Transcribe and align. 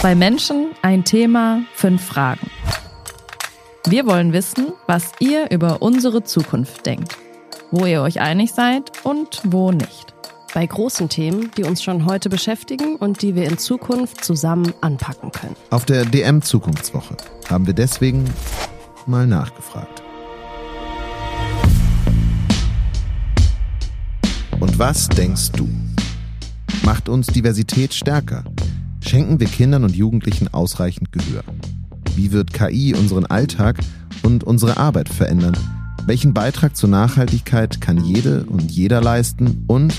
Zwei 0.00 0.14
Menschen, 0.14 0.70
ein 0.80 1.04
Thema, 1.04 1.60
fünf 1.74 2.02
Fragen. 2.02 2.50
Wir 3.86 4.06
wollen 4.06 4.32
wissen, 4.32 4.68
was 4.86 5.12
ihr 5.18 5.50
über 5.50 5.82
unsere 5.82 6.24
Zukunft 6.24 6.86
denkt, 6.86 7.18
wo 7.70 7.84
ihr 7.84 8.00
euch 8.00 8.18
einig 8.18 8.52
seid 8.52 8.92
und 9.04 9.42
wo 9.44 9.72
nicht. 9.72 10.14
Bei 10.54 10.64
großen 10.64 11.10
Themen, 11.10 11.50
die 11.54 11.64
uns 11.64 11.82
schon 11.82 12.06
heute 12.06 12.30
beschäftigen 12.30 12.96
und 12.96 13.20
die 13.20 13.34
wir 13.34 13.44
in 13.44 13.58
Zukunft 13.58 14.24
zusammen 14.24 14.72
anpacken 14.80 15.32
können. 15.32 15.54
Auf 15.68 15.84
der 15.84 16.06
DM 16.06 16.40
Zukunftswoche 16.40 17.18
haben 17.50 17.66
wir 17.66 17.74
deswegen 17.74 18.24
mal 19.04 19.26
nachgefragt. 19.26 20.02
Und 24.60 24.78
was 24.78 25.10
denkst 25.10 25.52
du? 25.52 25.68
Macht 26.84 27.10
uns 27.10 27.26
Diversität 27.26 27.92
stärker? 27.92 28.44
Schenken 29.10 29.40
wir 29.40 29.48
Kindern 29.48 29.82
und 29.82 29.96
Jugendlichen 29.96 30.54
ausreichend 30.54 31.10
Gehör? 31.10 31.42
Wie 32.14 32.30
wird 32.30 32.52
KI 32.52 32.94
unseren 32.94 33.26
Alltag 33.26 33.80
und 34.22 34.44
unsere 34.44 34.76
Arbeit 34.76 35.08
verändern? 35.08 35.56
Welchen 36.06 36.32
Beitrag 36.32 36.76
zur 36.76 36.90
Nachhaltigkeit 36.90 37.80
kann 37.80 38.04
jede 38.04 38.44
und 38.44 38.70
jeder 38.70 39.00
leisten? 39.00 39.64
Und 39.66 39.92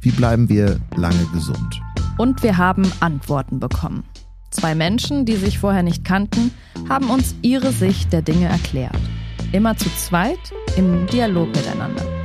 wie 0.00 0.10
bleiben 0.10 0.48
wir 0.48 0.80
lange 0.96 1.24
gesund? 1.32 1.80
Und 2.18 2.42
wir 2.42 2.56
haben 2.56 2.90
Antworten 2.98 3.60
bekommen. 3.60 4.02
Zwei 4.50 4.74
Menschen, 4.74 5.24
die 5.24 5.36
sich 5.36 5.60
vorher 5.60 5.84
nicht 5.84 6.04
kannten, 6.04 6.50
haben 6.88 7.10
uns 7.10 7.36
ihre 7.42 7.70
Sicht 7.70 8.12
der 8.12 8.22
Dinge 8.22 8.46
erklärt. 8.46 8.98
Immer 9.52 9.76
zu 9.76 9.88
zweit 9.90 10.52
im 10.76 11.06
Dialog 11.06 11.46
miteinander. 11.54 12.17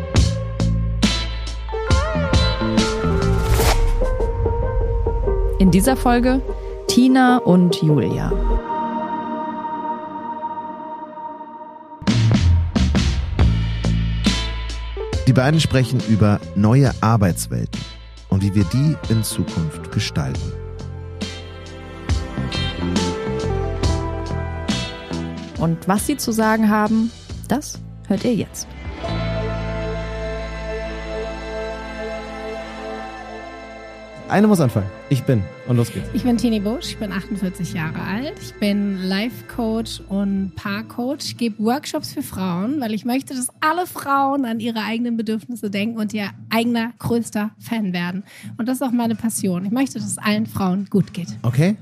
In 5.63 5.71
dieser 5.71 5.95
Folge 5.95 6.41
Tina 6.89 7.37
und 7.37 7.81
Julia. 7.81 8.33
Die 15.25 15.31
beiden 15.31 15.61
sprechen 15.61 16.01
über 16.09 16.41
neue 16.55 16.91
Arbeitswelten 16.99 17.79
und 18.27 18.43
wie 18.43 18.53
wir 18.53 18.65
die 18.65 18.97
in 19.07 19.23
Zukunft 19.23 19.89
gestalten. 19.93 20.51
Und 25.61 25.87
was 25.87 26.07
sie 26.07 26.17
zu 26.17 26.33
sagen 26.33 26.69
haben, 26.69 27.09
das 27.47 27.79
hört 28.09 28.25
ihr 28.25 28.35
jetzt. 28.35 28.67
Eine 34.33 34.47
muss 34.47 34.59
anfangen. 34.59 34.87
Ich 35.09 35.21
bin. 35.21 35.43
Und 35.67 35.77
los 35.77 35.91
geht's. 35.93 36.09
Ich 36.11 36.23
bin 36.23 36.37
Tini 36.37 36.59
Busch, 36.59 36.87
ich 36.87 36.97
bin 36.97 37.11
48 37.11 37.71
Jahre 37.75 38.01
alt. 38.01 38.33
Ich 38.41 38.55
bin 38.55 38.97
Life 39.03 39.45
Coach 39.45 40.01
und 40.09 40.53
Paarcoach. 40.55 41.19
Ich 41.25 41.37
gebe 41.37 41.63
Workshops 41.63 42.13
für 42.13 42.23
Frauen, 42.23 42.81
weil 42.81 42.95
ich 42.95 43.05
möchte, 43.05 43.35
dass 43.35 43.49
alle 43.61 43.85
Frauen 43.85 44.45
an 44.45 44.59
ihre 44.59 44.81
eigenen 44.81 45.17
Bedürfnisse 45.17 45.69
denken 45.69 45.99
und 45.99 46.15
ihr 46.15 46.31
eigener 46.49 46.93
größter 46.97 47.51
Fan 47.59 47.93
werden. 47.93 48.23
Und 48.57 48.67
das 48.67 48.77
ist 48.77 48.81
auch 48.81 48.91
meine 48.91 49.13
Passion. 49.13 49.65
Ich 49.65 49.71
möchte, 49.71 49.99
dass 49.99 50.07
es 50.07 50.17
allen 50.17 50.47
Frauen 50.47 50.87
gut 50.89 51.13
geht. 51.13 51.37
Okay. 51.43 51.75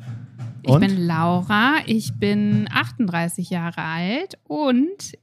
Und? 0.68 0.84
Ich 0.84 0.90
bin 0.90 1.08
Laura, 1.08 1.76
ich 1.86 2.20
bin 2.20 2.68
38 2.70 3.50
Jahre 3.50 3.82
alt 3.82 4.38
und 4.44 5.14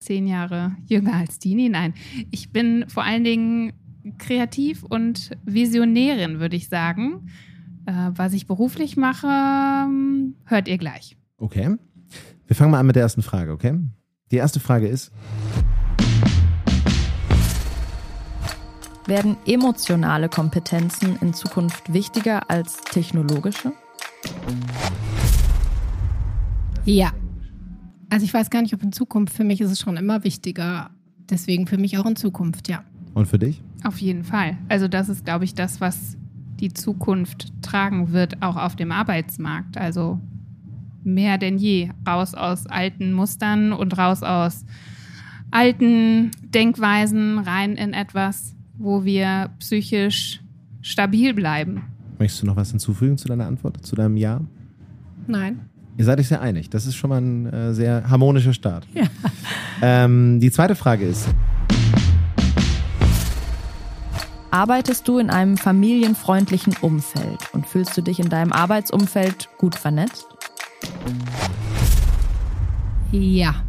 zehn 0.00 0.26
Jahre 0.26 0.76
jünger 0.84 1.14
als 1.14 1.38
Tini. 1.38 1.70
Nein, 1.70 1.94
ich 2.30 2.52
bin 2.52 2.84
vor 2.88 3.04
allen 3.04 3.24
Dingen 3.24 3.72
kreativ 4.18 4.82
und 4.82 5.30
Visionärin, 5.44 6.40
würde 6.40 6.56
ich 6.56 6.68
sagen. 6.68 7.28
Äh, 7.86 8.10
was 8.14 8.32
ich 8.32 8.46
beruflich 8.46 8.96
mache, 8.96 9.26
ähm, 9.26 10.36
hört 10.44 10.68
ihr 10.68 10.78
gleich. 10.78 11.16
Okay. 11.36 11.76
Wir 12.46 12.56
fangen 12.56 12.70
mal 12.70 12.80
an 12.80 12.86
mit 12.86 12.96
der 12.96 13.02
ersten 13.02 13.22
Frage, 13.22 13.52
okay? 13.52 13.78
Die 14.30 14.36
erste 14.36 14.60
Frage 14.60 14.88
ist. 14.88 15.12
Werden 19.06 19.36
emotionale 19.46 20.30
Kompetenzen 20.30 21.18
in 21.20 21.34
Zukunft 21.34 21.92
wichtiger 21.92 22.50
als 22.50 22.76
technologische? 22.84 23.72
Ja. 26.86 27.12
Also 28.08 28.24
ich 28.24 28.32
weiß 28.32 28.48
gar 28.48 28.62
nicht, 28.62 28.72
ob 28.74 28.82
in 28.82 28.92
Zukunft, 28.92 29.34
für 29.34 29.44
mich 29.44 29.60
ist 29.60 29.70
es 29.70 29.80
schon 29.80 29.96
immer 29.96 30.24
wichtiger. 30.24 30.90
Deswegen 31.28 31.66
für 31.66 31.78
mich 31.78 31.98
auch 31.98 32.06
in 32.06 32.16
Zukunft, 32.16 32.68
ja. 32.68 32.84
Und 33.14 33.26
für 33.26 33.38
dich? 33.38 33.62
Auf 33.84 33.98
jeden 33.98 34.24
Fall. 34.24 34.56
Also 34.68 34.88
das 34.88 35.08
ist, 35.08 35.24
glaube 35.24 35.44
ich, 35.44 35.54
das, 35.54 35.80
was 35.80 36.16
die 36.58 36.72
Zukunft 36.72 37.52
tragen 37.62 38.12
wird, 38.12 38.42
auch 38.42 38.56
auf 38.56 38.76
dem 38.76 38.90
Arbeitsmarkt. 38.90 39.76
Also 39.76 40.18
mehr 41.04 41.38
denn 41.38 41.58
je. 41.58 41.90
Raus 42.06 42.34
aus 42.34 42.66
alten 42.66 43.12
Mustern 43.12 43.72
und 43.72 43.96
raus 43.98 44.22
aus 44.22 44.64
alten 45.50 46.30
Denkweisen, 46.42 47.38
rein 47.38 47.76
in 47.76 47.92
etwas, 47.92 48.56
wo 48.78 49.04
wir 49.04 49.50
psychisch 49.58 50.40
stabil 50.80 51.34
bleiben. 51.34 51.82
Möchtest 52.18 52.42
du 52.42 52.46
noch 52.46 52.56
was 52.56 52.70
hinzufügen 52.70 53.18
zu 53.18 53.28
deiner 53.28 53.46
Antwort, 53.46 53.84
zu 53.84 53.94
deinem 53.94 54.16
Ja? 54.16 54.40
Nein. 55.26 55.60
Ihr 55.96 56.04
seid 56.04 56.18
euch 56.18 56.28
sehr 56.28 56.40
einig. 56.40 56.70
Das 56.70 56.86
ist 56.86 56.96
schon 56.96 57.10
mal 57.10 57.20
ein 57.20 57.46
äh, 57.46 57.74
sehr 57.74 58.08
harmonischer 58.08 58.52
Start. 58.52 58.86
Ja. 58.94 59.04
Ähm, 59.82 60.40
die 60.40 60.50
zweite 60.50 60.76
Frage 60.76 61.04
ist, 61.04 61.28
Arbeitest 64.54 65.08
du 65.08 65.18
in 65.18 65.30
einem 65.30 65.56
familienfreundlichen 65.56 66.76
Umfeld 66.80 67.40
und 67.54 67.66
fühlst 67.66 67.96
du 67.96 68.02
dich 68.02 68.20
in 68.20 68.28
deinem 68.28 68.52
Arbeitsumfeld 68.52 69.48
gut 69.58 69.74
vernetzt? 69.74 70.28
Ja. 73.10 73.64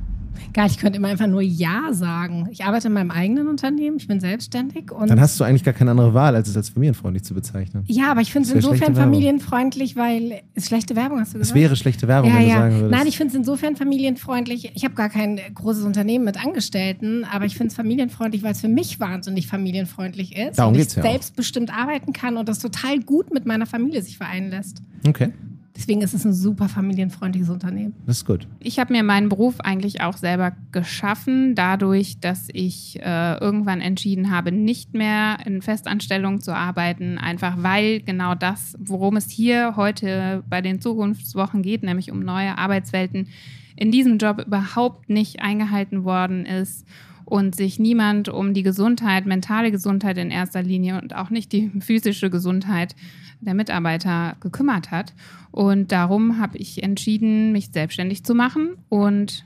Geil, 0.55 0.67
ich 0.69 0.77
könnte 0.77 0.95
immer 0.95 1.09
einfach 1.09 1.27
nur 1.27 1.41
Ja 1.41 1.89
sagen. 1.91 2.47
Ich 2.49 2.63
arbeite 2.63 2.88
in 2.88 2.93
meinem 2.93 3.11
eigenen 3.11 3.49
Unternehmen, 3.49 3.97
ich 3.97 4.07
bin 4.07 4.21
selbstständig. 4.21 4.89
Und 4.89 5.09
Dann 5.09 5.19
hast 5.19 5.38
du 5.38 5.43
eigentlich 5.43 5.66
gar 5.66 5.73
keine 5.73 5.91
andere 5.91 6.13
Wahl, 6.13 6.33
als 6.33 6.47
es 6.47 6.55
als 6.55 6.69
familienfreundlich 6.69 7.25
zu 7.25 7.33
bezeichnen. 7.33 7.83
Ja, 7.88 8.09
aber 8.09 8.21
ich 8.21 8.31
finde 8.31 8.47
es 8.47 8.55
insofern 8.55 8.95
familienfreundlich, 8.95 9.97
weil 9.97 10.44
es 10.53 10.67
schlechte 10.67 10.95
Werbung 10.95 11.19
hast 11.19 11.33
du 11.33 11.39
gesagt. 11.39 11.57
Es 11.57 11.61
wäre 11.61 11.75
schlechte 11.75 12.07
Werbung, 12.07 12.31
ja, 12.31 12.38
wenn 12.38 12.47
ja. 12.47 12.55
du 12.55 12.61
sagen 12.61 12.75
würdest. 12.75 12.91
Nein, 12.91 13.07
ich 13.07 13.17
finde 13.17 13.31
es 13.33 13.38
insofern 13.38 13.75
familienfreundlich. 13.75 14.71
Ich 14.75 14.85
habe 14.85 14.95
gar 14.95 15.09
kein 15.09 15.41
großes 15.53 15.83
Unternehmen 15.83 16.23
mit 16.23 16.41
Angestellten, 16.41 17.25
aber 17.25 17.44
ich 17.44 17.57
finde 17.57 17.71
es 17.71 17.75
familienfreundlich, 17.75 18.41
weil 18.41 18.53
es 18.53 18.61
für 18.61 18.69
mich 18.69 18.97
wahnsinnig 19.01 19.47
familienfreundlich 19.47 20.38
ist. 20.38 20.57
Darum 20.57 20.71
und 20.71 20.79
geht's 20.79 20.95
ich 20.95 21.03
ja 21.03 21.11
selbstbestimmt 21.11 21.77
arbeiten 21.77 22.13
kann 22.13 22.38
und 22.38 22.47
das 22.47 22.59
total 22.59 23.01
gut 23.01 23.33
mit 23.33 23.45
meiner 23.45 23.65
Familie 23.65 24.01
sich 24.01 24.17
vereinen 24.17 24.51
lässt. 24.51 24.81
Okay. 25.05 25.33
Deswegen 25.75 26.02
ist 26.02 26.13
es 26.13 26.25
ein 26.25 26.34
super 26.34 26.69
familienfreundliches 26.69 27.50
Unternehmen. 27.50 27.96
Das 28.06 28.18
ist 28.18 28.25
gut. 28.25 28.47
Ich 28.59 28.80
habe 28.80 28.94
mir 28.94 29.03
meinen 29.03 29.28
Beruf 29.28 29.59
eigentlich 29.59 30.02
auch 30.02 30.16
selber 30.16 30.53
geschaffen, 30.72 31.53
dadurch, 31.53 32.19
dass 32.19 32.47
ich 32.53 33.00
äh, 33.02 33.38
irgendwann 33.40 33.81
entschieden 33.81 34.31
habe, 34.31 34.53
nicht 34.53 34.94
mehr 34.94 35.38
in 35.46 35.62
Festanstellung 35.62 36.40
zu 36.40 36.56
arbeiten, 36.56 37.18
einfach 37.18 37.56
weil 37.62 38.00
genau 38.00 38.36
das, 38.36 38.75
worum 38.80 39.18
es 39.18 39.30
hier 39.30 39.75
heute 39.75 40.44
bei 40.50 40.62
den 40.62 40.80
Zukunftswochen 40.80 41.62
geht, 41.62 41.84
nämlich 41.84 42.09
um 42.12 42.22
neue 42.22 42.57
Arbeitswelten, 42.57 43.28
in 43.75 43.92
diesem 43.92 44.18
Job 44.18 44.44
überhaupt 44.46 45.09
nicht 45.09 45.42
eingehalten 45.42 46.06
worden 46.06 46.46
ist 46.46 46.88
und 47.25 47.56
sich 47.56 47.80
niemand 47.80 48.30
um 48.30 48.53
die 48.53 48.63
Gesundheit, 48.63 49.25
mentale 49.25 49.72
Gesundheit 49.72 50.18
in 50.18 50.31
erster 50.31 50.62
Linie 50.62 51.02
und 51.02 51.16
auch 51.16 51.30
nicht 51.30 51.52
die 51.52 51.72
physische 51.80 52.30
Gesundheit 52.30 52.96
der 53.41 53.53
Mitarbeiter 53.53 54.38
gekümmert 54.40 54.91
hat. 54.91 55.13
Und 55.52 55.91
darum 55.91 56.40
habe 56.40 56.58
ich 56.58 56.84
entschieden, 56.84 57.52
mich 57.52 57.69
selbstständig 57.72 58.24
zu 58.24 58.36
machen 58.36 58.75
und 58.90 59.46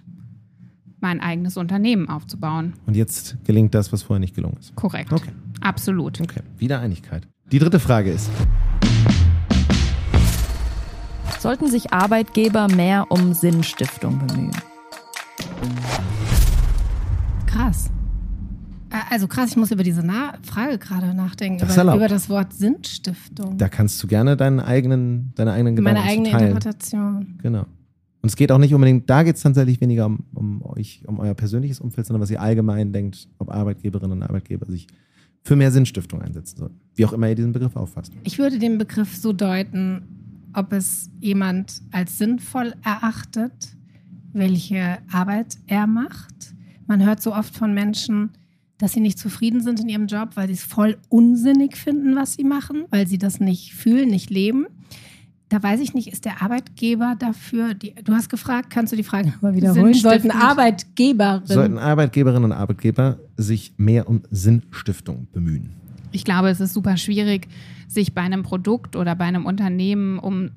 mein 1.00 1.22
eigenes 1.22 1.56
Unternehmen 1.56 2.10
aufzubauen. 2.10 2.74
Und 2.86 2.96
jetzt 2.96 3.38
gelingt 3.46 3.74
das, 3.74 3.94
was 3.94 4.04
vorher 4.04 4.20
nicht 4.20 4.36
gelungen 4.36 4.58
ist. 4.60 4.76
Korrekt. 4.76 5.14
Okay. 5.14 5.32
Absolut. 5.62 6.20
Okay. 6.20 6.42
Wieder 6.58 6.82
Einigkeit. 6.82 7.28
Die 7.52 7.60
dritte 7.60 7.80
Frage 7.80 8.12
ist. 8.12 8.30
Sollten 11.40 11.68
sich 11.68 11.94
Arbeitgeber 11.94 12.68
mehr 12.68 13.06
um 13.10 13.34
Sinnstiftung 13.34 14.20
bemühen? 14.20 14.52
Krass. 17.50 17.92
Also 19.10 19.28
krass, 19.28 19.52
ich 19.52 19.58
muss 19.58 19.72
über 19.72 19.84
diese 19.84 20.04
Na 20.04 20.34
Frage 20.42 20.78
gerade 20.78 21.14
nachdenken, 21.14 21.60
das 21.60 21.78
über, 21.78 21.96
über, 21.96 22.08
das 22.08 22.30
Wort 22.30 22.54
Sinnstiftung. 22.54 23.58
Da 23.58 23.70
kannst 23.70 24.02
du 24.02 24.08
gerne 24.08 24.36
deinen 24.36 24.60
eigenen, 24.60 25.32
deine 25.36 25.52
eigenen 25.52 25.76
Gedanken 25.76 26.00
Meine 26.00 26.10
eigene 26.10 26.32
teilen. 26.32 26.48
Interpretation. 26.56 27.40
Genau. 27.42 27.66
Und 28.22 28.30
es 28.30 28.36
geht 28.36 28.52
auch 28.52 28.58
nicht 28.58 28.74
unbedingt, 28.74 29.10
da 29.10 29.24
geht 29.24 29.36
es 29.36 29.44
tatsächlich 29.44 29.80
weniger 29.80 30.06
um, 30.08 30.26
um 30.34 30.62
euch, 30.64 31.04
um 31.08 31.20
euer 31.20 31.34
persönliches 31.36 31.80
Umfeld, 31.80 32.08
sondern 32.08 32.22
was 32.22 32.32
ihr 32.32 32.42
allgemein 32.42 32.92
denkt, 32.92 33.28
ob 33.38 33.52
Arbeitgeberinnen 33.52 34.18
und 34.18 34.24
Arbeitgeber 34.24 34.66
sich 34.66 34.88
für 35.44 35.56
mehr 35.56 35.72
Sinnstiftung 35.72 36.22
einsetzen 36.22 36.58
sollen. 36.58 36.80
Wie 36.96 37.06
auch 37.06 37.14
immer 37.14 37.30
ihr 37.30 37.36
diesen 37.36 37.54
Begriff 37.54 37.76
auffasst. 37.76 38.12
Ich 38.24 38.40
würde 38.40 38.60
den 38.60 38.78
Begriff 38.78 39.16
so 39.16 39.34
deuten, 39.34 40.50
ob 40.54 40.74
es 40.74 41.10
jemand 41.20 41.82
als 41.92 42.18
sinnvoll 42.18 42.74
erachtet, 42.84 43.76
welche 44.34 44.98
Arbeit 45.12 45.58
er 45.68 45.88
macht. 45.88 46.56
Man 46.90 47.06
hört 47.06 47.22
so 47.22 47.36
oft 47.36 47.56
von 47.56 47.72
Menschen, 47.76 48.32
dass 48.80 48.94
sie 48.94 49.00
nicht 49.00 49.20
zufrieden 49.20 49.62
sind 49.62 49.80
in 49.80 49.90
ihrem 49.90 50.08
Job, 50.08 50.30
weil 50.34 50.48
sie 50.48 50.56
es 50.56 50.64
voll 50.64 50.98
unsinnig 51.08 51.78
finden, 51.78 52.16
was 52.16 52.34
sie 52.34 52.44
machen, 52.44 52.86
weil 52.90 53.06
sie 53.06 53.20
das 53.20 53.40
nicht 53.40 53.76
fühlen, 53.76 54.10
nicht 54.10 54.32
leben. 54.32 54.66
da 55.50 55.62
weiß 55.62 55.82
ich 55.82 55.94
nicht, 55.94 56.08
ist 56.08 56.26
der 56.26 56.42
Arbeitgeber 56.42 57.16
dafür, 57.20 57.76
die, 57.76 57.94
du 57.94 58.14
hast 58.14 58.30
gefragt, 58.30 58.72
kannst 58.72 58.92
du 58.92 58.98
die 58.98 59.04
Frage 59.04 59.30
nochmal 59.30 59.54
wiederholen? 59.54 59.94
Sollten. 59.94 60.32
Arbeitgeberinnen, 60.32 61.46
Sollten 61.46 61.78
Arbeitgeberinnen 61.78 62.46
und 62.46 62.54
Arbeitgeber 62.54 63.20
sich 63.38 63.74
mehr 63.78 64.10
um 64.10 64.24
Sinnstiftung 64.32 65.28
bemühen? 65.32 65.76
Ich 66.12 66.24
glaube, 66.24 66.50
es 66.50 66.60
ist 66.60 66.74
super 66.74 66.98
schwierig, 66.98 67.48
sich 67.88 68.16
bei 68.16 68.22
einem 68.22 68.42
Produkt 68.42 68.96
oder 68.96 69.16
bei 69.16 69.26
einem 69.26 69.46
Unternehmen 69.46 70.18
um 70.18 70.50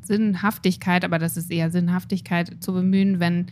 Sinnhaftigkeit, 0.00 1.04
aber 1.04 1.18
das 1.18 1.36
ist 1.36 1.50
eher 1.50 1.70
Sinnhaftigkeit 1.70 2.56
zu 2.60 2.72
bemühen, 2.72 3.20
wenn, 3.20 3.46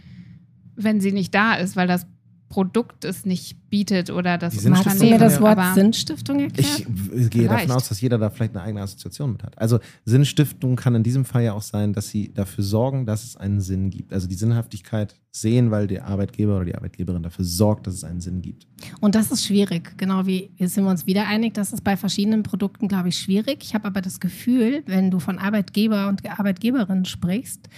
wenn 0.75 1.03
sie 1.03 1.13
nicht 1.13 1.35
da 1.35 1.55
ist, 1.55 1.77
weil 1.77 1.87
das 1.87 2.07
Produkt 2.49 3.05
es 3.05 3.25
nicht 3.27 3.69
bietet 3.69 4.11
oder 4.11 4.39
das 4.39 4.63
Magst 4.65 5.01
du 5.01 5.07
mir 5.07 5.19
das 5.19 5.41
Wort 5.41 5.59
aber- 5.59 5.75
Sinnstiftung 5.75 6.39
erklären? 6.41 7.11
Ich 7.17 7.31
gehe 7.31 7.45
davon 7.45 7.59
Vielleicht. 7.59 7.71
aus, 7.73 7.89
dass 7.89 8.01
jeder 8.01 8.19
da 8.19 8.31
vielleicht 8.31 8.55
eine 8.55 8.63
eigene 8.63 8.83
Assoziation 8.83 9.33
mit 9.33 9.43
hat. 9.43 9.59
Also 9.59 9.81
Sinnstiftung 10.05 10.77
kann 10.77 10.95
in 10.95 11.03
diesem 11.03 11.25
Fall 11.25 11.43
ja 11.43 11.53
auch 11.55 11.63
sein, 11.63 11.93
dass 11.93 12.09
sie 12.09 12.33
dafür 12.33 12.63
sorgen, 12.63 13.07
dass 13.07 13.25
es 13.25 13.37
einen 13.37 13.61
Sinn 13.61 13.91
gibt. 13.91 14.13
Also 14.13 14.29
die 14.29 14.37
Sinnhaftigkeit 14.37 15.17
sehen, 15.33 15.73
weil 15.73 15.89
der 15.89 16.07
Arbeitgeber 16.07 16.55
oder 16.57 16.65
die 16.67 16.77
Arbeitgeberin 16.77 17.25
dafür 17.25 17.45
sorgt, 17.45 17.89
dass 17.89 17.95
es 17.95 18.05
einen 18.05 18.21
Sinn 18.21 18.41
gibt. 18.41 18.69
Und 19.01 19.17
das 19.17 19.33
ist 19.33 19.45
schwierig, 19.45 19.97
genau 19.97 20.27
wie 20.27 20.51
jetzt 20.57 20.75
sind 20.75 20.85
wir 20.85 20.91
uns 20.91 21.07
wieder 21.07 21.27
einig, 21.27 21.55
das 21.55 21.73
ist 21.73 21.83
bei 21.83 21.97
verschiedenen 21.97 22.45
Produkten, 22.45 22.87
glaube 22.87 23.09
ich, 23.09 23.19
schwierig. 23.19 23.65
Ich 23.65 23.75
habe 23.75 23.87
aber 23.87 24.01
das 24.01 24.21
Gefühl, 24.21 24.85
wenn 24.87 25.11
du 25.11 25.19
von 25.19 25.39
Arbeitgeber 25.39 26.07
und 26.09 26.25
Arbeitgeberinnen 26.31 27.05
sprichst, 27.05 27.69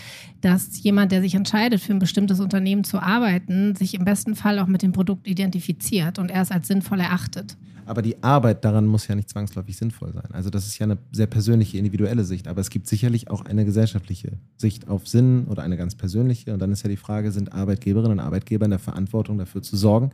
dass 0.42 0.82
jemand, 0.82 1.12
der 1.12 1.22
sich 1.22 1.34
entscheidet, 1.34 1.80
für 1.80 1.94
ein 1.94 1.98
bestimmtes 1.98 2.40
Unternehmen 2.40 2.84
zu 2.84 2.98
arbeiten, 2.98 3.74
sich 3.74 3.94
im 3.94 4.04
besten 4.04 4.34
Fall 4.34 4.55
auch 4.58 4.66
mit 4.66 4.82
dem 4.82 4.92
Produkt 4.92 5.26
identifiziert 5.26 6.18
und 6.18 6.30
er 6.30 6.42
es 6.42 6.50
als 6.50 6.68
sinnvoll 6.68 7.00
erachtet. 7.00 7.56
Aber 7.86 8.02
die 8.02 8.20
Arbeit 8.22 8.64
daran 8.64 8.84
muss 8.84 9.06
ja 9.06 9.14
nicht 9.14 9.30
zwangsläufig 9.30 9.76
sinnvoll 9.76 10.12
sein. 10.12 10.28
Also 10.32 10.50
das 10.50 10.66
ist 10.66 10.76
ja 10.78 10.84
eine 10.84 10.98
sehr 11.12 11.28
persönliche, 11.28 11.78
individuelle 11.78 12.24
Sicht. 12.24 12.48
Aber 12.48 12.60
es 12.60 12.68
gibt 12.68 12.88
sicherlich 12.88 13.30
auch 13.30 13.44
eine 13.44 13.64
gesellschaftliche 13.64 14.32
Sicht 14.56 14.88
auf 14.88 15.06
Sinn 15.06 15.44
oder 15.46 15.62
eine 15.62 15.76
ganz 15.76 15.94
persönliche. 15.94 16.52
Und 16.52 16.58
dann 16.58 16.72
ist 16.72 16.82
ja 16.82 16.88
die 16.88 16.96
Frage, 16.96 17.30
sind 17.30 17.52
Arbeitgeberinnen 17.52 18.18
und 18.18 18.20
Arbeitgeber 18.20 18.64
in 18.64 18.70
der 18.70 18.80
Verantwortung 18.80 19.38
dafür 19.38 19.62
zu 19.62 19.76
sorgen, 19.76 20.10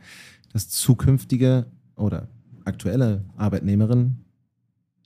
dass 0.53 0.69
zukünftige 0.69 1.65
oder 1.95 2.27
aktuelle 2.63 3.23
Arbeitnehmerinnen 3.37 4.23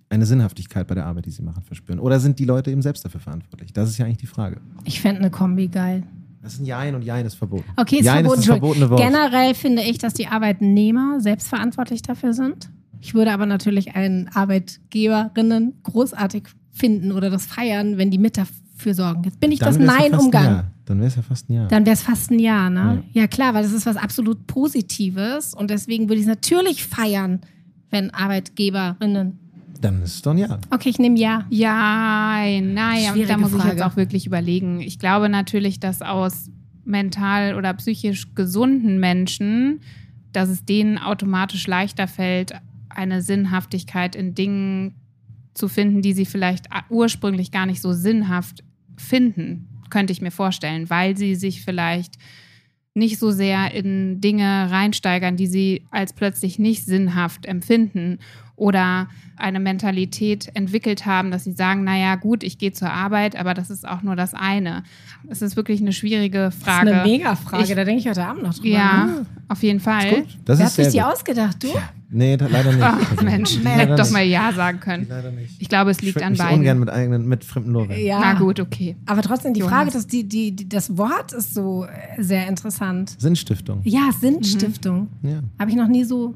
eine 0.10 0.26
Sinnhaftigkeit 0.26 0.88
bei 0.88 0.96
der 0.96 1.06
Arbeit, 1.06 1.26
die 1.26 1.32
sie 1.32 1.44
machen, 1.44 1.64
verspüren? 1.64 2.00
Oder 2.00 2.20
sind 2.20 2.38
die 2.38 2.46
Leute 2.46 2.70
eben 2.72 2.82
selbst 2.82 3.04
dafür 3.06 3.22
verantwortlich? 3.22 3.72
Das 3.72 3.90
ist 3.90 3.98
ja 3.98 4.06
eigentlich 4.06 4.18
die 4.18 4.28
Frage. 4.28 4.60
Ich 4.84 5.00
fände 5.00 5.22
eine 5.22 5.32
Kombi 5.32 5.68
geil. 5.68 6.04
Das 6.42 6.54
ist 6.54 6.62
ein 6.62 6.66
Jein 6.66 6.96
und 6.96 7.04
Jein 7.04 7.26
ist 7.26 7.36
verboten. 7.36 7.66
Okay, 7.76 7.98
ist 7.98 8.06
Jein 8.06 8.26
verboten. 8.26 8.40
ist 8.40 8.48
das 8.48 8.56
verbotene 8.56 8.90
Wort. 8.90 9.02
Generell 9.02 9.54
finde 9.54 9.82
ich, 9.82 9.98
dass 9.98 10.14
die 10.14 10.28
Arbeitnehmer 10.28 11.20
selbstverantwortlich 11.20 12.02
dafür 12.02 12.34
sind. 12.34 12.70
Ich 13.02 13.14
würde 13.14 13.32
aber 13.32 13.46
natürlich 13.46 13.96
einen 13.96 14.30
Arbeitgeberinnen 14.30 15.74
großartig 15.84 16.44
finden 16.72 17.12
oder 17.12 17.30
das 17.30 17.46
feiern, 17.46 17.98
wenn 17.98 18.12
die 18.12 18.18
mit 18.18 18.38
dafür 18.38 18.94
sorgen. 18.94 19.24
Jetzt 19.24 19.40
bin 19.40 19.52
ich 19.52 19.60
das 19.60 19.78
ja 19.78 19.84
fast 19.86 20.00
ein 20.00 20.12
Nein-Umgang. 20.12 20.46
Ja. 20.46 20.72
Dann 20.86 21.00
wäre 21.00 21.08
es 21.08 21.16
ja 21.16 21.22
fast 21.22 21.50
ein 21.50 21.54
Ja. 21.54 21.68
Dann 21.68 21.86
wäre 21.86 21.94
es 21.94 22.02
fast 22.02 22.32
ein 22.32 22.40
Jahr, 22.40 22.70
ne? 22.70 23.04
Ja. 23.12 23.28
klar, 23.28 23.54
weil 23.54 23.64
das 23.64 23.74
ist 23.74 23.86
was 23.86 23.98
absolut 23.98 24.48
Positives 24.48 25.54
und 25.54 25.70
deswegen 25.70 26.08
würde 26.08 26.16
ich 26.16 26.22
es 26.22 26.28
natürlich 26.28 26.86
feiern, 26.86 27.42
wenn 27.90 28.14
Arbeitgeberinnen. 28.14 29.40
Dann 29.82 30.02
ist 30.02 30.16
es 30.16 30.22
doch 30.22 30.32
ein 30.32 30.38
Ja. 30.38 30.60
Okay, 30.70 30.90
ich 30.90 31.00
nehme 31.00 31.18
Ja. 31.20 31.46
Ja, 31.50 32.38
nein, 32.62 33.04
Schwierige 33.12 33.28
da 33.28 33.38
muss 33.38 33.52
ich 33.52 33.58
Frage. 33.58 33.72
jetzt 33.72 33.84
auch 33.84 33.96
wirklich 33.96 34.26
überlegen. 34.26 34.82
Ich 34.82 35.00
glaube 35.00 35.30
natürlich, 35.30 35.80
dass 35.80 36.02
aus 36.02 36.50
mental 36.86 37.56
oder 37.56 37.74
psychisch 37.74 38.34
gesunden 38.34 39.00
Menschen, 39.00 39.82
dass 40.32 40.50
es 40.50 40.66
denen 40.66 40.98
automatisch 40.98 41.68
leichter 41.68 42.08
fällt, 42.08 42.54
eine 42.90 43.22
Sinnhaftigkeit 43.22 44.16
in 44.16 44.34
Dingen 44.34 44.96
zu 45.54 45.68
finden, 45.68 46.02
die 46.02 46.14
sie 46.14 46.26
vielleicht 46.26 46.68
ursprünglich 46.90 47.52
gar 47.52 47.66
nicht 47.66 47.82
so 47.82 47.94
sinnhaft 47.94 48.64
finden, 48.96 49.68
könnte 49.90 50.14
ich 50.14 50.22
mir 50.22 50.32
vorstellen, 50.32 50.90
weil 50.90 51.18
sie 51.18 51.36
sich 51.36 51.64
vielleicht 51.64 52.16
nicht 52.94 53.20
so 53.20 53.32
sehr 53.32 53.74
in 53.74 54.22
Dinge 54.22 54.72
reinsteigern, 54.72 55.38
die 55.38 55.48
sie 55.48 55.86
als 55.92 56.14
plötzlich 56.14 56.58
nicht 56.58 56.86
sinnhaft 56.86 57.46
empfinden 57.46 58.20
oder 58.58 59.08
eine 59.38 59.60
Mentalität 59.60 60.50
entwickelt 60.56 61.06
haben, 61.06 61.30
dass 61.32 61.44
sie 61.46 61.52
sagen, 61.54 61.84
naja 61.84 62.16
gut, 62.16 62.44
ich 62.44 62.58
gehe 62.58 62.74
zur 62.74 62.90
Arbeit, 62.92 63.36
aber 63.36 63.54
das 63.54 63.70
ist 63.70 63.88
auch 63.88 64.02
nur 64.02 64.16
das 64.16 64.34
eine. 64.34 64.84
Es 65.30 65.42
ist 65.44 65.56
wirklich 65.56 65.80
eine 65.80 65.94
schwierige 65.94 66.50
Frage. 66.52 66.88
Das 66.88 66.96
ist 66.96 67.02
eine 67.04 67.12
Mega-Frage, 67.12 67.64
Ich- 67.64 67.70
da 67.76 67.84
denke 67.86 68.02
ich 68.02 68.10
heute 68.10 68.26
Abend 68.26 68.42
noch 68.44 68.56
drüber. 68.56 68.68
ja, 68.70 69.06
ne? 69.06 69.26
auf 69.48 69.62
jeden 69.62 69.80
Fall. 69.80 70.26
Das 70.44 70.58
Wer 70.58 70.66
ist 70.66 70.78
hat 70.78 70.86
sich 70.86 70.94
die 70.94 71.00
gut. 71.00 71.08
ausgedacht? 71.14 71.64
Du? 71.64 71.68
Nee, 72.10 72.36
da, 72.38 72.48
leider 72.48 72.72
nicht. 72.72 72.82
Ach 72.82 73.12
Also, 73.12 73.24
Mensch, 73.26 73.60
hätte 73.64 73.96
doch 73.96 74.10
mal 74.10 74.24
Ja 74.24 74.52
sagen 74.54 74.80
können. 74.80 75.06
Leider 75.08 75.30
nicht. 75.30 75.62
Ich 75.62 75.70
glaube, 75.70 75.92
es 75.92 75.98
Ich 75.98 76.04
liegt 76.04 76.16
würde 76.16 76.26
an 76.26 76.32
mich 76.32 76.40
beiden. 76.42 76.60
ungern 76.60 76.80
mit 76.80 76.90
eigenen, 76.90 77.28
mit 77.28 77.44
fremden 77.44 77.72
Lorbeeren. 77.74 78.04
Ja. 78.06 78.20
Na 78.22 78.34
gut, 78.40 78.60
okay. 78.60 78.96
Aber 79.06 79.22
trotzdem, 79.22 79.54
die 79.54 79.60
Jonas. 79.60 79.76
Frage, 79.76 79.92
dass 79.92 80.08
die, 80.08 80.24
die, 80.24 80.56
die, 80.56 80.68
das 80.70 80.98
Wort 80.98 81.34
ist 81.34 81.54
so 81.54 81.86
äh, 81.86 82.24
sehr 82.24 82.48
interessant. 82.48 83.14
Sinnstiftung. 83.20 83.82
Ja, 83.84 84.10
Sinnstiftung. 84.20 85.10
Ja. 85.22 85.42
Habe 85.60 85.70
ich 85.70 85.76
noch 85.78 85.88
nie 85.90 86.04
so. 86.06 86.34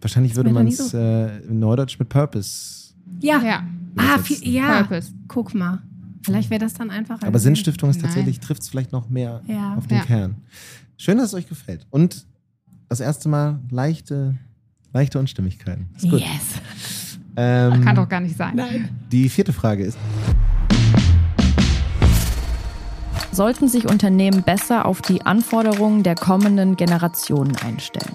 Wahrscheinlich 0.00 0.34
würde 0.36 0.50
man 0.50 0.66
es 0.66 0.78
so- 0.90 0.96
äh, 0.96 1.38
in 1.44 1.58
Neudeutsch 1.58 1.98
mit 1.98 2.08
Purpose. 2.08 2.94
Ja. 3.20 3.40
Ja, 3.42 3.62
Ah, 3.96 4.18
viel, 4.18 4.46
ja. 4.48 4.82
Purpose. 4.82 5.12
Guck 5.28 5.54
mal. 5.54 5.82
Vielleicht 6.22 6.50
wäre 6.50 6.60
das 6.60 6.74
dann 6.74 6.90
einfacher. 6.90 7.26
Aber. 7.26 7.38
Sinnstiftung 7.38 7.90
ist 7.90 7.96
Nein. 7.96 8.04
tatsächlich, 8.06 8.40
trifft 8.40 8.62
es 8.62 8.68
vielleicht 8.68 8.92
noch 8.92 9.08
mehr 9.08 9.42
Ja. 9.46 9.74
auf 9.74 9.86
den 9.86 9.98
Ja. 9.98 10.04
Kern. 10.04 10.36
Schön, 10.96 11.18
dass 11.18 11.28
es 11.28 11.34
euch 11.34 11.48
gefällt. 11.48 11.86
Und 11.90 12.26
das 12.88 13.00
erste 13.00 13.28
Mal 13.28 13.58
leichte, 13.70 14.36
leichte 14.92 15.18
Unstimmigkeiten. 15.18 15.88
Ist 15.96 16.08
gut. 16.10 16.20
Yes. 16.20 16.28
Ähm, 17.36 17.82
kann 17.84 17.96
doch 17.96 18.08
gar 18.08 18.20
nicht 18.20 18.36
sein. 18.36 18.88
die 19.10 19.28
vierte 19.28 19.52
Frage 19.52 19.84
ist, 19.84 19.98
Sollten 23.32 23.68
sich 23.68 23.86
Unternehmen 23.88 24.42
besser 24.42 24.84
auf 24.86 25.00
die 25.02 25.22
Anforderungen 25.22 26.02
der 26.02 26.16
kommenden 26.16 26.76
Generationen 26.76 27.56
einstellen? 27.64 28.14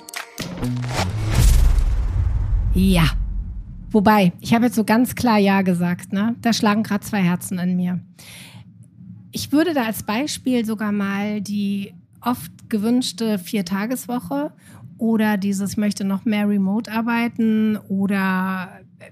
Ja. 2.75 3.09
Wobei, 3.89 4.33
ich 4.41 4.53
habe 4.53 4.65
jetzt 4.65 4.75
so 4.75 4.83
ganz 4.83 5.15
klar 5.15 5.37
Ja 5.37 5.61
gesagt, 5.61 6.11
ne? 6.11 6.35
Da 6.41 6.51
schlagen 6.51 6.83
gerade 6.83 7.05
zwei 7.05 7.21
Herzen 7.21 7.57
in 7.57 7.77
mir. 7.77 8.01
Ich 9.31 9.53
würde 9.53 9.73
da 9.73 9.83
als 9.83 10.03
Beispiel 10.03 10.65
sogar 10.65 10.91
mal 10.91 11.41
die 11.41 11.93
oft 12.21 12.51
gewünschte 12.69 13.39
Viertageswoche 13.39 14.51
oder 14.97 15.37
dieses 15.37 15.71
ich 15.71 15.77
möchte 15.77 16.03
noch 16.03 16.25
mehr 16.25 16.49
remote 16.49 16.91
arbeiten 16.91 17.77
oder 17.87 18.69
äh, 18.99 19.11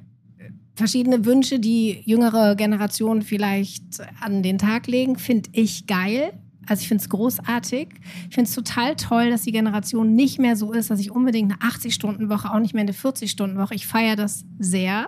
verschiedene 0.76 1.24
Wünsche, 1.24 1.60
die 1.60 2.02
jüngere 2.04 2.56
Generationen 2.56 3.22
vielleicht 3.22 4.02
an 4.20 4.44
den 4.44 4.58
Tag 4.58 4.88
legen, 4.88 5.18
finde 5.18 5.50
ich 5.54 5.88
geil. 5.88 6.34
Also 6.68 6.82
ich 6.82 6.88
finde 6.88 7.02
es 7.02 7.10
großartig. 7.10 7.90
Ich 8.30 8.36
finde 8.36 8.50
es 8.50 8.56
total 8.56 8.96
toll, 8.96 9.30
dass 9.30 9.42
die 9.44 9.52
Generation 9.52 10.16
nicht 10.16 10.40
mehr 10.40 10.56
so 10.56 10.72
ist, 10.74 10.90
dass 10.90 11.00
ich 11.00 11.12
unbedingt 11.12 11.52
eine 11.52 11.62
80-Stunden-Woche, 11.62 12.52
auch 12.54 12.60
nicht 12.60 12.74
mehr 12.74 12.82
eine 12.84 12.94
40-Stunden-Woche. 12.94 13.76
Ich 13.76 13.88
feiere 13.88 14.16
das 14.16 14.46
sehr. 14.60 15.08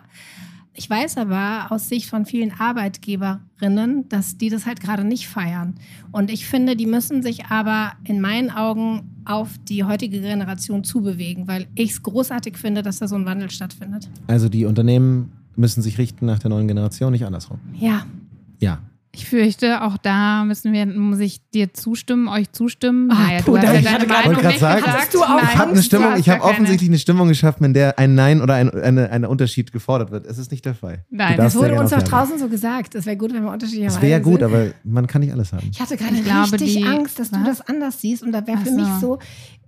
Ich 0.78 0.90
weiß 0.90 1.18
aber 1.18 1.68
aus 1.70 1.88
Sicht 1.88 2.10
von 2.10 2.26
vielen 2.26 2.52
Arbeitgeberinnen, 2.52 4.10
dass 4.10 4.38
die 4.38 4.50
das 4.50 4.66
halt 4.66 4.82
gerade 4.82 5.06
nicht 5.06 5.28
feiern. 5.28 5.76
Und 6.12 6.30
ich 6.30 6.46
finde, 6.46 6.76
die 6.76 6.86
müssen 6.86 7.24
sich 7.24 7.46
aber 7.46 7.94
in 8.04 8.20
meinen 8.20 8.52
Augen 8.52 9.10
auf 9.24 9.52
die 9.70 9.86
heutige 9.86 10.20
Generation 10.20 10.84
zubewegen, 10.84 11.48
weil 11.48 11.68
ich 11.76 11.92
es 11.92 12.04
großartig 12.04 12.58
finde, 12.58 12.82
dass 12.84 13.00
da 13.00 13.08
so 13.08 13.16
ein 13.16 13.26
Wandel 13.26 13.50
stattfindet. 13.52 14.10
also 14.28 14.50
die 14.50 14.66
Unternehmen 14.66 15.32
müssen 15.56 15.82
sich 15.82 15.98
richten 15.98 16.26
nach 16.26 16.40
der 16.40 16.50
neuen 16.50 16.68
Generation, 16.68 17.14
nicht 17.14 17.26
andersrum. 17.26 17.60
Ja, 17.74 18.06
Ja. 18.60 18.80
Ich 19.15 19.25
fürchte, 19.27 19.81
auch 19.84 19.98
da 19.98 20.43
müssen 20.43 20.74
wir, 20.74 20.86
muss 20.86 21.19
ich 21.19 21.39
dir 21.51 21.74
zustimmen, 21.74 22.27
euch 22.27 22.51
zustimmen. 22.51 23.10
Ah, 23.12 23.15
naja, 23.27 23.41
puh, 23.43 23.51
du 23.53 23.57
hast 23.60 23.63
ja 23.74 23.79
ich 23.79 23.86
deine 23.86 24.05
Meinung 24.07 24.45
nicht 24.45 24.60
sagen, 24.60 24.84
gesagt. 24.84 25.13
Du 25.13 25.24
auch 25.24 25.41
Ich 25.41 25.55
habe 25.57 25.63
eine 25.69 25.74
du 25.75 25.81
Stimmung, 25.84 26.15
ich 26.17 26.29
habe 26.29 26.43
offensichtlich 26.43 26.89
eine 26.89 27.00
Stimmung 27.00 27.27
geschaffen, 27.29 27.63
in 27.63 27.74
der 27.74 27.98
ein 27.98 28.15
Nein 28.15 28.41
oder 28.41 28.55
ein 28.55 28.69
eine, 28.69 29.10
eine 29.10 29.29
Unterschied 29.29 29.72
gefordert 29.72 30.12
wird. 30.12 30.25
Es 30.25 30.38
ist 30.38 30.51
nicht 30.51 30.65
der 30.65 30.75
Fall. 30.75 31.05
Nein, 31.10 31.38
Du 31.38 31.43
das 31.43 31.55
wurde 31.55 31.79
uns 31.79 31.91
doch 31.91 32.03
draußen 32.03 32.38
so 32.38 32.50
gesagt. 32.50 32.93
Es 32.95 33.05
wäre 33.05 33.15
gut, 33.17 33.34
wenn 33.34 33.43
wir 33.43 33.51
unterschiedliche 33.51 33.88
Es 33.88 34.01
wäre 34.01 34.19
Meinungen 34.19 34.24
gut, 34.24 34.39
sind. 34.41 34.53
aber 34.53 34.72
man 34.84 35.07
kann 35.07 35.22
nicht 35.22 35.31
alles 35.34 35.53
haben. 35.53 35.69
Ich 35.72 35.79
hatte 35.79 35.95
gerade 35.98 36.15
Ich 36.15 36.51
richtig 36.53 36.75
die- 36.75 36.84
Angst, 36.84 37.17
dass 37.17 37.31
du 37.31 37.38
Was? 37.39 37.60
das 37.60 37.62
anders 37.69 38.01
siehst 38.01 38.22
und 38.22 38.31
da 38.34 38.45
wäre 38.45 38.57
für 38.57 38.69
Ach 38.69 38.72
so. 38.72 38.75
mich 38.75 38.89
so. 39.01 39.19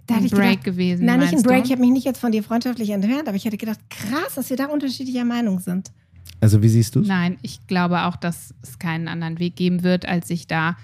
Da 0.07 0.15
Ein 0.15 0.21
hätte 0.23 0.25
ich 0.27 0.31
Break 0.39 0.49
gedacht, 0.51 0.63
gewesen. 0.65 1.05
Nein, 1.05 1.19
nicht 1.19 1.33
ein 1.33 1.41
Break. 1.43 1.63
Du? 1.63 1.65
Ich 1.65 1.71
habe 1.71 1.81
mich 1.81 1.91
nicht 1.91 2.05
jetzt 2.05 2.19
von 2.19 2.31
dir 2.31 2.41
freundschaftlich 2.43 2.89
entfernt, 2.91 3.27
aber 3.27 3.35
ich 3.35 3.43
hätte 3.45 3.57
gedacht, 3.57 3.79
krass, 3.89 4.35
dass 4.35 4.49
wir 4.49 4.55
da 4.57 4.65
unterschiedlicher 4.67 5.25
Meinung 5.25 5.59
sind. 5.59 5.91
Also 6.39 6.61
wie 6.61 6.69
siehst 6.69 6.95
du 6.95 7.01
es? 7.01 7.07
Nein, 7.07 7.37
ich 7.41 7.65
glaube 7.67 8.03
auch, 8.03 8.15
dass 8.15 8.53
es 8.61 8.79
keinen 8.79 9.07
anderen 9.07 9.39
Weg 9.39 9.55
geben 9.55 9.83
wird, 9.83 10.07
als 10.07 10.27
sich 10.27 10.47
da 10.47 10.77